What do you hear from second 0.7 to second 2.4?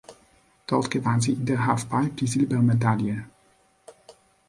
gewann sie in der Halfpipe die